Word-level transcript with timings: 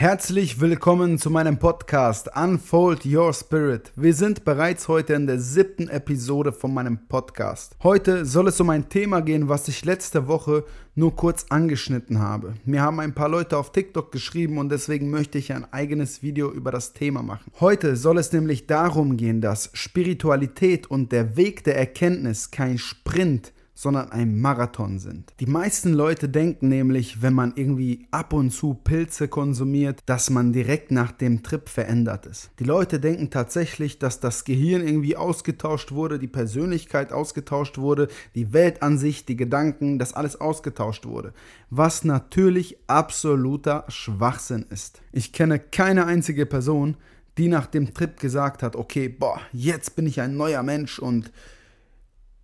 Herzlich 0.00 0.60
willkommen 0.60 1.18
zu 1.18 1.28
meinem 1.28 1.58
Podcast 1.58 2.30
Unfold 2.36 3.04
Your 3.04 3.32
Spirit. 3.34 3.90
Wir 3.96 4.14
sind 4.14 4.44
bereits 4.44 4.86
heute 4.86 5.14
in 5.14 5.26
der 5.26 5.40
siebten 5.40 5.88
Episode 5.88 6.52
von 6.52 6.72
meinem 6.72 7.08
Podcast. 7.08 7.74
Heute 7.82 8.24
soll 8.24 8.46
es 8.46 8.60
um 8.60 8.70
ein 8.70 8.88
Thema 8.88 9.22
gehen, 9.22 9.48
was 9.48 9.66
ich 9.66 9.84
letzte 9.84 10.28
Woche 10.28 10.62
nur 10.94 11.16
kurz 11.16 11.46
angeschnitten 11.48 12.20
habe. 12.20 12.54
Mir 12.64 12.80
haben 12.80 13.00
ein 13.00 13.12
paar 13.12 13.28
Leute 13.28 13.58
auf 13.58 13.72
TikTok 13.72 14.12
geschrieben 14.12 14.58
und 14.58 14.68
deswegen 14.68 15.10
möchte 15.10 15.36
ich 15.36 15.52
ein 15.52 15.66
eigenes 15.72 16.22
Video 16.22 16.52
über 16.52 16.70
das 16.70 16.92
Thema 16.92 17.24
machen. 17.24 17.50
Heute 17.58 17.96
soll 17.96 18.18
es 18.18 18.32
nämlich 18.32 18.68
darum 18.68 19.16
gehen, 19.16 19.40
dass 19.40 19.68
Spiritualität 19.72 20.88
und 20.88 21.10
der 21.10 21.36
Weg 21.36 21.64
der 21.64 21.76
Erkenntnis 21.76 22.52
kein 22.52 22.78
Sprint, 22.78 23.52
sondern 23.78 24.10
ein 24.10 24.40
Marathon 24.40 24.98
sind. 24.98 25.32
Die 25.38 25.46
meisten 25.46 25.92
Leute 25.92 26.28
denken 26.28 26.66
nämlich, 26.66 27.22
wenn 27.22 27.32
man 27.32 27.52
irgendwie 27.54 28.08
ab 28.10 28.32
und 28.32 28.50
zu 28.50 28.74
Pilze 28.74 29.28
konsumiert, 29.28 30.00
dass 30.06 30.30
man 30.30 30.52
direkt 30.52 30.90
nach 30.90 31.12
dem 31.12 31.44
Trip 31.44 31.68
verändert 31.68 32.26
ist. 32.26 32.50
Die 32.58 32.64
Leute 32.64 32.98
denken 32.98 33.30
tatsächlich, 33.30 34.00
dass 34.00 34.18
das 34.18 34.42
Gehirn 34.42 34.84
irgendwie 34.84 35.16
ausgetauscht 35.16 35.92
wurde, 35.92 36.18
die 36.18 36.26
Persönlichkeit 36.26 37.12
ausgetauscht 37.12 37.78
wurde, 37.78 38.08
die 38.34 38.52
Weltansicht, 38.52 39.28
die 39.28 39.36
Gedanken, 39.36 40.00
dass 40.00 40.12
alles 40.12 40.40
ausgetauscht 40.40 41.06
wurde. 41.06 41.32
Was 41.70 42.02
natürlich 42.02 42.78
absoluter 42.88 43.84
Schwachsinn 43.86 44.66
ist. 44.70 45.02
Ich 45.12 45.32
kenne 45.32 45.60
keine 45.60 46.06
einzige 46.06 46.46
Person, 46.46 46.96
die 47.38 47.46
nach 47.46 47.66
dem 47.66 47.94
Trip 47.94 48.18
gesagt 48.18 48.64
hat, 48.64 48.74
okay, 48.74 49.08
boah, 49.08 49.40
jetzt 49.52 49.94
bin 49.94 50.08
ich 50.08 50.20
ein 50.20 50.36
neuer 50.36 50.64
Mensch 50.64 50.98
und 50.98 51.30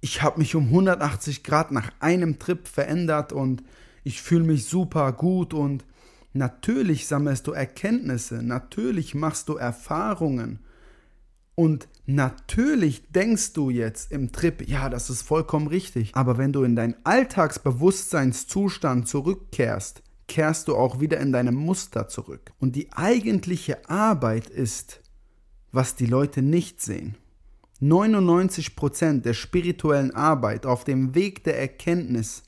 ich 0.04 0.22
habe 0.22 0.38
mich 0.38 0.54
um 0.54 0.64
180 0.64 1.42
Grad 1.44 1.72
nach 1.72 1.90
einem 1.98 2.38
Trip 2.38 2.68
verändert 2.68 3.32
und 3.32 3.62
ich 4.02 4.20
fühle 4.20 4.44
mich 4.44 4.66
super 4.66 5.12
gut 5.12 5.54
und 5.54 5.86
natürlich 6.34 7.06
sammelst 7.06 7.46
du 7.46 7.52
Erkenntnisse, 7.52 8.42
natürlich 8.42 9.14
machst 9.14 9.48
du 9.48 9.56
Erfahrungen 9.56 10.58
und 11.54 11.88
natürlich 12.04 13.10
denkst 13.12 13.54
du 13.54 13.70
jetzt 13.70 14.12
im 14.12 14.30
Trip, 14.30 14.68
ja, 14.68 14.90
das 14.90 15.08
ist 15.08 15.22
vollkommen 15.22 15.68
richtig, 15.68 16.14
aber 16.14 16.36
wenn 16.36 16.52
du 16.52 16.64
in 16.64 16.76
deinen 16.76 16.96
Alltagsbewusstseinszustand 17.04 19.08
zurückkehrst, 19.08 20.02
kehrst 20.28 20.68
du 20.68 20.76
auch 20.76 21.00
wieder 21.00 21.18
in 21.18 21.32
deine 21.32 21.52
Muster 21.52 22.08
zurück. 22.08 22.52
Und 22.58 22.76
die 22.76 22.92
eigentliche 22.92 23.88
Arbeit 23.88 24.50
ist, 24.50 25.00
was 25.72 25.96
die 25.96 26.04
Leute 26.04 26.42
nicht 26.42 26.82
sehen. 26.82 27.16
99% 27.84 29.20
der 29.20 29.34
spirituellen 29.34 30.14
Arbeit 30.14 30.64
auf 30.64 30.84
dem 30.84 31.14
Weg 31.14 31.44
der 31.44 31.58
Erkenntnis 31.60 32.42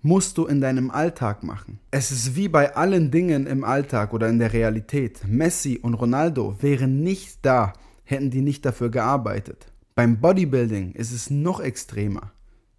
musst 0.00 0.38
du 0.38 0.46
in 0.46 0.60
deinem 0.60 0.90
Alltag 0.90 1.42
machen. 1.42 1.80
Es 1.90 2.10
ist 2.10 2.36
wie 2.36 2.48
bei 2.48 2.74
allen 2.74 3.10
Dingen 3.10 3.46
im 3.46 3.64
Alltag 3.64 4.12
oder 4.12 4.28
in 4.28 4.38
der 4.38 4.52
Realität. 4.52 5.20
Messi 5.26 5.78
und 5.82 5.94
Ronaldo 5.94 6.56
wären 6.60 7.02
nicht 7.02 7.38
da, 7.42 7.72
hätten 8.04 8.30
die 8.30 8.42
nicht 8.42 8.64
dafür 8.64 8.90
gearbeitet. 8.90 9.66
Beim 9.94 10.20
Bodybuilding 10.20 10.92
ist 10.92 11.12
es 11.12 11.30
noch 11.30 11.60
extremer. 11.60 12.32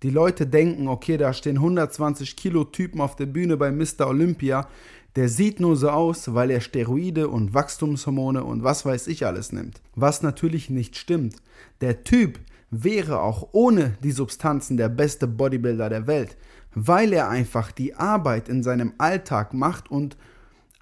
Die 0.03 0.09
Leute 0.09 0.45
denken, 0.45 0.87
okay, 0.87 1.17
da 1.17 1.33
stehen 1.33 1.57
120 1.57 2.35
Kilo 2.35 2.63
Typen 2.65 3.01
auf 3.01 3.15
der 3.15 3.25
Bühne 3.25 3.57
bei 3.57 3.71
Mr. 3.71 4.07
Olympia, 4.07 4.67
der 5.15 5.29
sieht 5.29 5.59
nur 5.59 5.77
so 5.77 5.89
aus, 5.89 6.33
weil 6.33 6.51
er 6.51 6.59
Steroide 6.59 7.29
und 7.29 7.53
Wachstumshormone 7.53 8.43
und 8.43 8.63
was 8.63 8.85
weiß 8.85 9.07
ich 9.07 9.25
alles 9.25 9.53
nimmt. 9.53 9.81
Was 9.95 10.21
natürlich 10.21 10.69
nicht 10.69 10.97
stimmt. 10.97 11.37
Der 11.79 12.03
Typ 12.03 12.39
wäre 12.69 13.21
auch 13.21 13.49
ohne 13.53 13.97
die 14.03 14.11
Substanzen 14.11 14.75
der 14.75 14.89
beste 14.89 15.27
Bodybuilder 15.27 15.89
der 15.89 16.07
Welt, 16.07 16.35
weil 16.73 17.13
er 17.13 17.29
einfach 17.29 17.71
die 17.71 17.95
Arbeit 17.95 18.49
in 18.49 18.61
seinem 18.61 18.93
Alltag 18.97 19.53
macht 19.53 19.89
und 19.89 20.17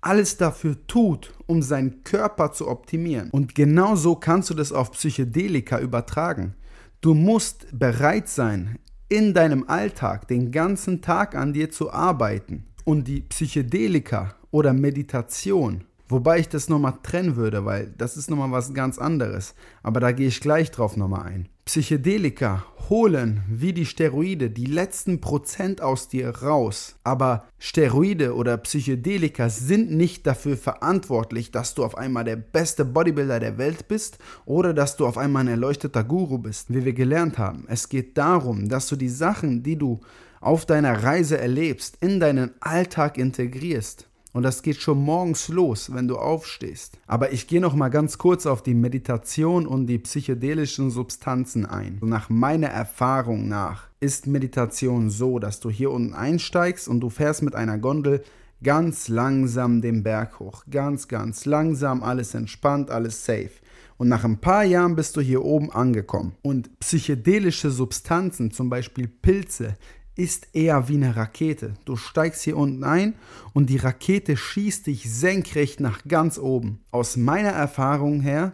alles 0.01 0.37
dafür 0.37 0.75
tut, 0.87 1.31
um 1.45 1.61
seinen 1.61 2.03
Körper 2.03 2.51
zu 2.51 2.67
optimieren. 2.67 3.29
Und 3.29 3.53
genauso 3.53 4.15
kannst 4.15 4.49
du 4.49 4.55
das 4.55 4.71
auf 4.71 4.91
Psychedelika 4.91 5.79
übertragen. 5.79 6.55
Du 7.01 7.13
musst 7.13 7.67
bereit 7.71 8.27
sein, 8.27 8.79
in 9.09 9.33
deinem 9.33 9.65
Alltag 9.67 10.27
den 10.27 10.51
ganzen 10.51 11.01
Tag 11.01 11.35
an 11.35 11.53
dir 11.53 11.69
zu 11.69 11.91
arbeiten 11.91 12.65
und 12.85 13.07
die 13.07 13.21
Psychedelika 13.21 14.35
oder 14.51 14.73
Meditation, 14.73 15.83
wobei 16.09 16.39
ich 16.39 16.49
das 16.49 16.69
nochmal 16.69 16.93
trennen 17.03 17.35
würde, 17.35 17.65
weil 17.65 17.93
das 17.97 18.17
ist 18.17 18.29
nochmal 18.29 18.51
was 18.51 18.73
ganz 18.73 18.97
anderes, 18.97 19.55
aber 19.81 19.99
da 19.99 20.11
gehe 20.11 20.27
ich 20.27 20.41
gleich 20.41 20.71
drauf 20.71 20.97
nochmal 20.97 21.23
ein. 21.23 21.49
Psychedelika 21.65 22.65
holen 22.89 23.41
wie 23.47 23.71
die 23.71 23.85
Steroide 23.85 24.49
die 24.49 24.65
letzten 24.65 25.21
Prozent 25.21 25.81
aus 25.81 26.09
dir 26.09 26.29
raus, 26.29 26.95
aber 27.05 27.45
Steroide 27.57 28.35
oder 28.35 28.57
Psychedelika 28.57 29.47
sind 29.47 29.89
nicht 29.89 30.27
dafür 30.27 30.57
verantwortlich, 30.57 31.51
dass 31.51 31.73
du 31.73 31.85
auf 31.85 31.97
einmal 31.97 32.25
der 32.25 32.35
beste 32.35 32.83
Bodybuilder 32.83 33.39
der 33.39 33.57
Welt 33.57 33.87
bist 33.87 34.17
oder 34.45 34.73
dass 34.73 34.97
du 34.97 35.07
auf 35.07 35.17
einmal 35.17 35.45
ein 35.45 35.47
erleuchteter 35.47 36.03
Guru 36.03 36.37
bist, 36.37 36.73
wie 36.73 36.83
wir 36.83 36.93
gelernt 36.93 37.37
haben. 37.37 37.63
Es 37.69 37.87
geht 37.87 38.17
darum, 38.17 38.67
dass 38.67 38.87
du 38.87 38.97
die 38.97 39.09
Sachen, 39.09 39.63
die 39.63 39.77
du 39.77 40.01
auf 40.43 40.65
deiner 40.65 41.03
Reise 41.03 41.37
erlebst, 41.37 41.97
in 42.01 42.19
deinen 42.19 42.51
Alltag 42.59 43.17
integrierst. 43.17 44.07
Und 44.33 44.41
das 44.41 44.63
geht 44.63 44.77
schon 44.77 44.97
morgens 44.97 45.47
los, 45.47 45.93
wenn 45.93 46.07
du 46.07 46.17
aufstehst. 46.17 46.97
Aber 47.05 47.31
ich 47.31 47.47
gehe 47.47 47.61
noch 47.61 47.75
mal 47.75 47.89
ganz 47.89 48.17
kurz 48.17 48.47
auf 48.47 48.63
die 48.63 48.73
Meditation 48.73 49.67
und 49.67 49.85
die 49.85 49.99
psychedelischen 49.99 50.89
Substanzen 50.89 51.67
ein. 51.67 51.99
nach 52.01 52.29
meiner 52.29 52.69
Erfahrung 52.69 53.47
nach 53.47 53.89
ist 53.99 54.25
Meditation 54.25 55.11
so, 55.11 55.37
dass 55.37 55.59
du 55.59 55.69
hier 55.69 55.91
unten 55.91 56.15
einsteigst 56.15 56.87
und 56.87 56.99
du 56.99 57.11
fährst 57.11 57.43
mit 57.43 57.53
einer 57.53 57.77
Gondel 57.77 58.23
ganz 58.63 59.07
langsam 59.07 59.81
den 59.81 60.01
Berg 60.01 60.39
hoch. 60.39 60.63
Ganz, 60.69 61.07
ganz 61.07 61.45
langsam, 61.45 62.01
alles 62.01 62.33
entspannt, 62.33 62.89
alles 62.89 63.23
safe. 63.23 63.51
Und 63.97 64.07
nach 64.07 64.23
ein 64.23 64.39
paar 64.39 64.63
Jahren 64.63 64.95
bist 64.95 65.15
du 65.15 65.21
hier 65.21 65.45
oben 65.45 65.71
angekommen. 65.71 66.33
Und 66.41 66.79
psychedelische 66.79 67.69
Substanzen, 67.69 68.49
zum 68.49 68.69
Beispiel 68.69 69.07
Pilze, 69.07 69.75
ist 70.15 70.47
eher 70.53 70.87
wie 70.89 70.95
eine 70.95 71.15
Rakete. 71.15 71.73
Du 71.85 71.95
steigst 71.95 72.43
hier 72.43 72.57
unten 72.57 72.83
ein 72.83 73.15
und 73.53 73.69
die 73.69 73.77
Rakete 73.77 74.37
schießt 74.37 74.87
dich 74.87 75.11
senkrecht 75.11 75.79
nach 75.79 76.03
ganz 76.07 76.37
oben. 76.37 76.81
Aus 76.91 77.17
meiner 77.17 77.49
Erfahrung 77.49 78.21
her 78.21 78.53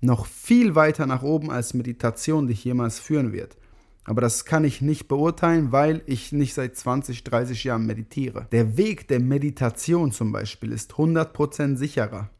noch 0.00 0.26
viel 0.26 0.74
weiter 0.74 1.06
nach 1.06 1.22
oben 1.22 1.50
als 1.50 1.74
Meditation 1.74 2.46
dich 2.48 2.64
jemals 2.64 2.98
führen 2.98 3.32
wird. 3.32 3.56
Aber 4.04 4.20
das 4.20 4.44
kann 4.44 4.64
ich 4.64 4.80
nicht 4.80 5.08
beurteilen, 5.08 5.72
weil 5.72 6.02
ich 6.06 6.32
nicht 6.32 6.54
seit 6.54 6.74
20, 6.74 7.22
30 7.22 7.64
Jahren 7.64 7.86
meditiere. 7.86 8.48
Der 8.50 8.76
Weg 8.76 9.06
der 9.08 9.20
Meditation 9.20 10.10
zum 10.10 10.32
Beispiel 10.32 10.72
ist 10.72 10.94
100% 10.94 11.76
sicherer. 11.76 12.30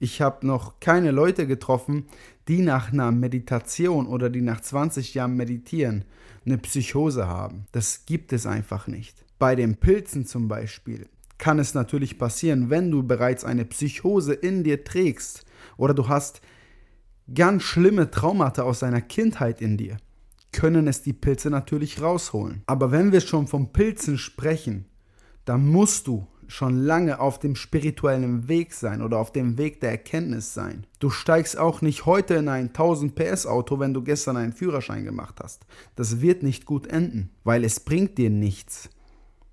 Ich 0.00 0.20
habe 0.20 0.44
noch 0.44 0.80
keine 0.80 1.12
Leute 1.12 1.46
getroffen, 1.46 2.06
die 2.48 2.62
nach 2.62 2.92
einer 2.92 3.12
Meditation 3.12 4.08
oder 4.08 4.30
die 4.30 4.40
nach 4.40 4.60
20 4.60 5.14
Jahren 5.14 5.36
meditieren 5.36 6.04
eine 6.44 6.58
Psychose 6.58 7.26
haben. 7.26 7.66
Das 7.72 8.04
gibt 8.06 8.32
es 8.32 8.46
einfach 8.46 8.86
nicht. 8.86 9.24
Bei 9.38 9.54
den 9.56 9.76
Pilzen 9.76 10.26
zum 10.26 10.48
Beispiel 10.48 11.08
kann 11.38 11.58
es 11.58 11.74
natürlich 11.74 12.18
passieren, 12.18 12.70
wenn 12.70 12.90
du 12.90 13.02
bereits 13.02 13.44
eine 13.44 13.64
Psychose 13.64 14.32
in 14.32 14.62
dir 14.62 14.84
trägst 14.84 15.44
oder 15.76 15.94
du 15.94 16.08
hast 16.08 16.40
ganz 17.34 17.62
schlimme 17.62 18.10
Traumata 18.10 18.62
aus 18.62 18.80
deiner 18.80 19.00
Kindheit 19.00 19.60
in 19.60 19.76
dir, 19.76 19.96
können 20.52 20.86
es 20.86 21.02
die 21.02 21.12
Pilze 21.12 21.50
natürlich 21.50 22.00
rausholen. 22.00 22.62
Aber 22.66 22.92
wenn 22.92 23.10
wir 23.10 23.20
schon 23.20 23.46
von 23.46 23.72
Pilzen 23.72 24.18
sprechen, 24.18 24.86
dann 25.44 25.66
musst 25.66 26.06
du 26.06 26.26
schon 26.52 26.76
lange 26.76 27.18
auf 27.18 27.38
dem 27.38 27.56
spirituellen 27.56 28.48
Weg 28.48 28.74
sein 28.74 29.02
oder 29.02 29.18
auf 29.18 29.32
dem 29.32 29.58
Weg 29.58 29.80
der 29.80 29.90
Erkenntnis 29.90 30.54
sein. 30.54 30.86
Du 30.98 31.10
steigst 31.10 31.58
auch 31.58 31.80
nicht 31.80 32.06
heute 32.06 32.34
in 32.34 32.48
ein 32.48 32.68
1000 32.68 33.14
PS 33.14 33.46
Auto, 33.46 33.78
wenn 33.78 33.94
du 33.94 34.02
gestern 34.02 34.36
einen 34.36 34.52
Führerschein 34.52 35.04
gemacht 35.04 35.40
hast. 35.42 35.66
Das 35.96 36.20
wird 36.20 36.42
nicht 36.42 36.66
gut 36.66 36.86
enden, 36.86 37.30
weil 37.42 37.64
es 37.64 37.80
bringt 37.80 38.18
dir 38.18 38.30
nichts. 38.30 38.90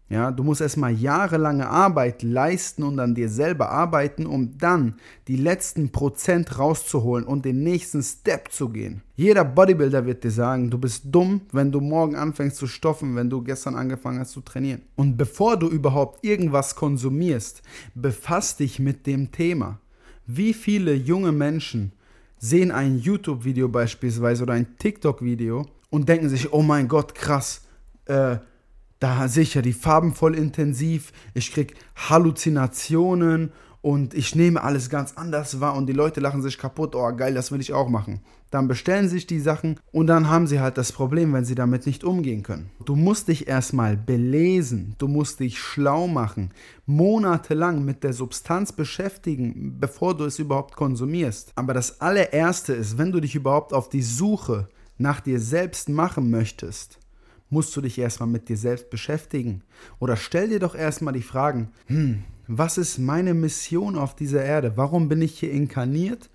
Ja, 0.10 0.32
du 0.32 0.44
musst 0.44 0.60
erstmal 0.60 0.94
jahrelange 0.94 1.70
Arbeit 1.70 2.24
leisten 2.24 2.82
und 2.82 3.00
an 3.00 3.14
dir 3.14 3.30
selber 3.30 3.70
arbeiten, 3.70 4.26
um 4.26 4.58
dann 4.58 4.96
die 5.28 5.36
letzten 5.36 5.92
Prozent 5.92 6.58
rauszuholen 6.58 7.26
und 7.26 7.46
den 7.46 7.62
nächsten 7.62 8.02
Step 8.02 8.52
zu 8.52 8.70
gehen. 8.70 9.04
Jeder 9.16 9.46
Bodybuilder 9.46 10.08
wird 10.08 10.24
dir 10.24 10.32
sagen, 10.32 10.72
du 10.72 10.80
bist 10.80 11.04
dumm, 11.06 11.42
wenn 11.52 11.72
du 11.72 11.80
morgen 11.80 12.16
anfängst 12.16 12.58
zu 12.58 12.66
stoffen, 12.66 13.16
wenn 13.16 13.30
du 13.30 13.44
gestern 13.44 13.76
angefangen 13.76 14.20
hast 14.20 14.32
zu 14.32 14.42
trainieren. 14.42 14.82
Und 14.96 15.16
bevor 15.16 15.58
du 15.58 15.68
überhaupt 15.68 16.26
irgendwas 16.26 16.74
konsumierst, 16.76 17.62
befass 17.94 18.58
dich 18.58 18.80
mit 18.80 19.06
dem 19.06 19.32
Thema. 19.32 19.80
Wie 20.26 20.56
viele 20.56 20.96
junge 20.96 21.32
Menschen 21.32 21.92
sehen 22.40 22.72
ein 22.72 22.98
YouTube-Video 22.98 23.70
beispielsweise 23.70 24.42
oder 24.42 24.54
ein 24.54 24.76
TikTok-Video 24.80 25.68
und 25.92 26.10
denken 26.10 26.30
sich, 26.30 26.52
oh 26.52 26.64
mein 26.64 26.88
Gott, 26.88 27.14
krass, 27.14 27.62
äh, 28.06 28.38
da 29.00 29.28
sehe 29.28 29.44
ich 29.44 29.54
ja 29.54 29.62
die 29.62 29.74
Farben 29.74 30.14
voll 30.14 30.36
intensiv, 30.36 31.14
ich 31.34 31.52
krieg 31.54 31.76
Halluzinationen 31.96 33.52
und 33.82 34.14
ich 34.14 34.36
nehme 34.36 34.62
alles 34.62 34.90
ganz 34.90 35.14
anders 35.16 35.62
wahr 35.62 35.76
und 35.76 35.88
die 35.88 35.94
Leute 35.94 36.20
lachen 36.20 36.42
sich 36.42 36.58
kaputt, 36.58 36.96
oh 36.96 37.16
geil, 37.16 37.34
das 37.34 37.52
will 37.52 37.62
ich 37.62 37.72
auch 37.72 37.88
machen. 37.88 38.22
Dann 38.52 38.68
bestellen 38.68 39.08
sich 39.08 39.28
die 39.28 39.40
Sachen 39.40 39.80
und 39.92 40.08
dann 40.08 40.28
haben 40.28 40.48
sie 40.48 40.60
halt 40.60 40.78
das 40.78 40.92
Problem, 40.92 41.32
wenn 41.34 41.46
sie 41.46 41.56
damit 41.56 41.86
nicht 41.86 42.04
umgehen 42.04 42.44
können. 42.44 42.72
Du 42.84 42.96
musst 42.96 43.28
dich 43.28 43.48
erstmal 43.48 43.96
belesen, 43.96 44.96
du 44.98 45.08
musst 45.08 45.40
dich 45.40 45.60
schlau 45.60 46.08
machen, 46.08 46.52
monatelang 46.86 47.86
mit 47.86 48.04
der 48.04 48.12
Substanz 48.12 48.74
beschäftigen, 48.74 49.78
bevor 49.80 50.18
du 50.18 50.26
es 50.26 50.40
überhaupt 50.40 50.76
konsumierst. 50.76 51.54
Aber 51.56 51.74
das 51.74 52.02
allererste 52.02 52.74
ist, 52.74 52.98
wenn 52.98 53.12
du 53.12 53.22
dich 53.22 53.36
überhaupt 53.36 53.72
auf 53.72 53.88
die 53.88 54.02
Suche 54.02 54.68
nach 54.98 55.22
dir 55.22 55.40
selbst 55.40 55.88
machen 55.88 56.30
möchtest, 56.32 57.00
musst 57.50 57.76
du 57.76 57.82
dich 57.82 57.98
erstmal 57.98 58.30
mit 58.30 58.50
dir 58.50 58.58
selbst 58.58 58.90
beschäftigen. 58.90 59.64
Oder 60.00 60.16
stell 60.16 60.50
dir 60.50 60.60
doch 60.60 60.76
erstmal 60.76 61.14
die 61.14 61.22
Fragen, 61.22 61.70
hm, 61.88 62.24
was 62.48 62.78
ist 62.78 62.98
meine 62.98 63.34
Mission 63.34 63.98
auf 63.98 64.16
dieser 64.16 64.44
Erde? 64.44 64.74
Warum 64.76 65.10
bin 65.10 65.22
ich 65.22 65.40
hier 65.40 65.52
inkarniert? 65.52 66.30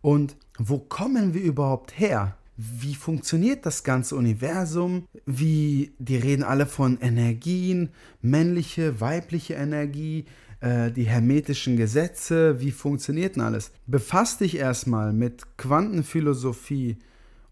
Und 0.00 0.36
wo 0.58 0.78
kommen 0.78 1.34
wir 1.34 1.42
überhaupt 1.42 1.98
her? 1.98 2.36
Wie 2.56 2.94
funktioniert 2.94 3.66
das 3.66 3.84
ganze 3.84 4.16
Universum? 4.16 5.06
Wie, 5.26 5.92
die 5.98 6.16
reden 6.16 6.42
alle 6.42 6.66
von 6.66 6.98
Energien, 7.00 7.90
männliche, 8.20 9.00
weibliche 9.00 9.54
Energie, 9.54 10.24
äh, 10.60 10.90
die 10.90 11.04
hermetischen 11.04 11.76
Gesetze, 11.76 12.60
wie 12.60 12.72
funktioniert 12.72 13.36
denn 13.36 13.42
alles? 13.42 13.70
Befass 13.86 14.38
dich 14.38 14.56
erstmal 14.56 15.12
mit 15.12 15.56
Quantenphilosophie, 15.56 16.96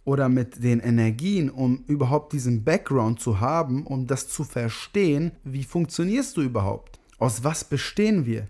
oder 0.06 0.28
mit 0.28 0.62
den 0.62 0.78
Energien, 0.78 1.50
um 1.50 1.82
überhaupt 1.88 2.32
diesen 2.32 2.62
Background 2.62 3.18
zu 3.18 3.40
haben, 3.40 3.84
um 3.84 4.06
das 4.06 4.28
zu 4.28 4.44
verstehen, 4.44 5.32
wie 5.42 5.64
funktionierst 5.64 6.36
du 6.36 6.42
überhaupt? 6.42 7.00
Aus 7.18 7.42
was 7.42 7.64
bestehen 7.64 8.24
wir? 8.24 8.48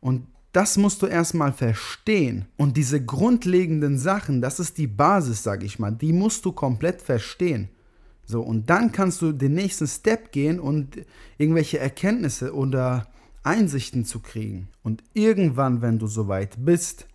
Und 0.00 0.26
das 0.52 0.76
musst 0.76 1.00
du 1.00 1.06
erstmal 1.06 1.54
verstehen. 1.54 2.44
Und 2.58 2.76
diese 2.76 3.02
grundlegenden 3.02 3.96
Sachen, 3.96 4.42
das 4.42 4.60
ist 4.60 4.76
die 4.76 4.86
Basis, 4.86 5.42
sage 5.42 5.64
ich 5.64 5.78
mal, 5.78 5.90
die 5.90 6.12
musst 6.12 6.44
du 6.44 6.52
komplett 6.52 7.00
verstehen. 7.00 7.70
So, 8.26 8.42
und 8.42 8.68
dann 8.68 8.92
kannst 8.92 9.22
du 9.22 9.32
den 9.32 9.54
nächsten 9.54 9.86
Step 9.86 10.32
gehen 10.32 10.60
und 10.60 10.98
irgendwelche 11.38 11.78
Erkenntnisse 11.78 12.54
oder 12.54 13.06
Einsichten 13.42 14.04
zu 14.04 14.20
kriegen. 14.20 14.68
Und 14.82 15.02
irgendwann, 15.14 15.80
wenn 15.80 15.98
du 15.98 16.06
soweit 16.06 16.62
bist, 16.62 17.06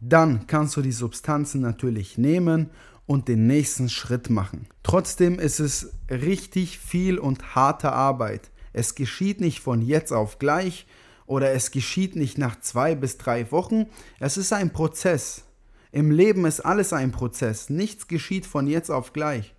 dann 0.00 0.46
kannst 0.48 0.76
du 0.76 0.82
die 0.82 0.92
Substanzen 0.92 1.62
natürlich 1.62 2.18
nehmen 2.18 2.68
und 3.12 3.28
den 3.28 3.46
nächsten 3.46 3.90
Schritt 3.90 4.30
machen. 4.30 4.66
Trotzdem 4.82 5.38
ist 5.38 5.60
es 5.60 5.92
richtig 6.08 6.78
viel 6.78 7.18
und 7.18 7.54
harte 7.54 7.92
Arbeit. 7.92 8.50
Es 8.72 8.94
geschieht 8.94 9.38
nicht 9.38 9.60
von 9.60 9.82
jetzt 9.82 10.12
auf 10.12 10.38
gleich 10.38 10.86
oder 11.26 11.52
es 11.52 11.72
geschieht 11.72 12.16
nicht 12.16 12.38
nach 12.38 12.58
zwei 12.60 12.94
bis 12.94 13.18
drei 13.18 13.52
Wochen. 13.52 13.84
Es 14.18 14.38
ist 14.38 14.54
ein 14.54 14.72
Prozess. 14.72 15.42
Im 15.90 16.10
Leben 16.10 16.46
ist 16.46 16.60
alles 16.60 16.94
ein 16.94 17.12
Prozess. 17.12 17.68
Nichts 17.68 18.08
geschieht 18.08 18.46
von 18.46 18.66
jetzt 18.66 18.90
auf 18.90 19.12
gleich. 19.12 19.54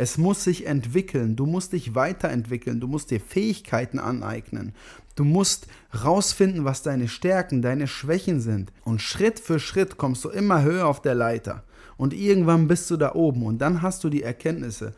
Es 0.00 0.16
muss 0.16 0.44
sich 0.44 0.64
entwickeln, 0.64 1.34
du 1.34 1.44
musst 1.44 1.72
dich 1.72 1.96
weiterentwickeln, 1.96 2.78
du 2.78 2.86
musst 2.86 3.10
dir 3.10 3.18
Fähigkeiten 3.18 3.98
aneignen, 3.98 4.72
du 5.16 5.24
musst 5.24 5.66
rausfinden, 6.04 6.64
was 6.64 6.84
deine 6.84 7.08
Stärken, 7.08 7.62
deine 7.62 7.88
Schwächen 7.88 8.40
sind. 8.40 8.72
Und 8.84 9.02
Schritt 9.02 9.40
für 9.40 9.58
Schritt 9.58 9.96
kommst 9.96 10.24
du 10.24 10.28
immer 10.28 10.62
höher 10.62 10.86
auf 10.86 11.02
der 11.02 11.16
Leiter. 11.16 11.64
Und 11.96 12.14
irgendwann 12.14 12.68
bist 12.68 12.88
du 12.92 12.96
da 12.96 13.16
oben 13.16 13.42
und 13.42 13.58
dann 13.58 13.82
hast 13.82 14.04
du 14.04 14.08
die 14.08 14.22
Erkenntnisse. 14.22 14.94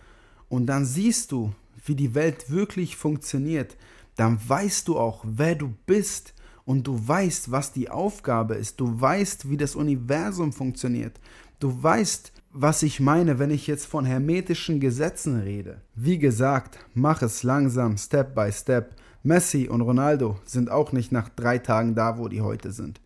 Und 0.50 0.66
dann 0.66 0.84
siehst 0.84 1.32
du, 1.32 1.54
wie 1.86 1.94
die 1.94 2.14
Welt 2.14 2.50
wirklich 2.50 2.94
funktioniert. 2.94 3.78
Dann 4.16 4.38
weißt 4.46 4.86
du 4.86 4.98
auch, 4.98 5.24
wer 5.26 5.54
du 5.54 5.72
bist. 5.86 6.34
Und 6.66 6.86
du 6.86 7.08
weißt, 7.08 7.50
was 7.50 7.72
die 7.72 7.88
Aufgabe 7.88 8.54
ist. 8.54 8.78
Du 8.78 9.00
weißt, 9.00 9.48
wie 9.48 9.56
das 9.56 9.76
Universum 9.76 10.52
funktioniert. 10.52 11.18
Du 11.58 11.82
weißt, 11.82 12.32
was 12.52 12.82
ich 12.82 13.00
meine, 13.00 13.38
wenn 13.38 13.50
ich 13.50 13.66
jetzt 13.66 13.86
von 13.86 14.04
hermetischen 14.04 14.80
Gesetzen 14.80 15.40
rede. 15.40 15.80
Wie 15.94 16.18
gesagt, 16.18 16.78
mach 16.94 17.22
es 17.22 17.42
langsam, 17.42 17.96
Step 17.96 18.34
by 18.34 18.52
Step. 18.52 18.94
Messi 19.22 19.68
und 19.68 19.82
Ronaldo 19.82 20.38
sind 20.44 20.70
auch 20.70 20.92
nicht 20.92 21.12
nach 21.12 21.28
drei 21.28 21.58
Tagen 21.58 21.94
da, 21.94 22.16
wo 22.18 22.28
die 22.28 22.40
heute 22.40 22.72
sind. 22.72 23.00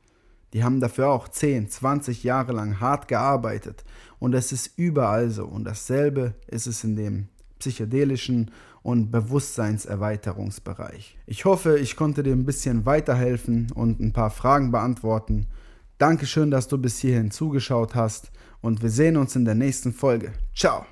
Die 0.53 0.63
haben 0.63 0.79
dafür 0.81 1.09
auch 1.09 1.27
10, 1.29 1.69
20 1.69 2.23
Jahre 2.23 2.53
lang 2.53 2.79
hart 2.81 3.09
gearbeitet. 3.09 3.85
Und 4.21 4.35
es 4.35 4.53
ist 4.53 4.79
überall 4.79 5.31
so. 5.31 5.47
Und 5.47 5.65
dasselbe 5.65 6.35
ist 6.47 6.69
es 6.69 6.85
in 6.85 6.95
dem 6.95 7.27
psychedelischen 7.59 8.53
und 8.83 9.11
Bewusstseinserweiterungsbereich. 9.11 11.19
Ich 11.27 11.45
hoffe, 11.45 11.77
ich 11.79 11.97
konnte 11.97 12.23
dir 12.23 12.33
ein 12.33 12.45
bisschen 12.45 12.87
weiterhelfen 12.87 13.73
und 13.75 13.99
ein 13.99 14.13
paar 14.13 14.31
Fragen 14.31 14.71
beantworten. 14.71 15.49
Dankeschön, 15.99 16.51
dass 16.51 16.67
du 16.67 16.77
bis 16.77 16.99
hierhin 16.99 17.31
zugeschaut 17.31 17.95
hast 17.95 18.33
und 18.61 18.83
wir 18.83 18.91
sehen 18.91 19.17
uns 19.17 19.37
in 19.37 19.45
der 19.45 19.55
nächsten 19.55 19.93
Folge. 19.93 20.33
Ciao! 20.55 20.83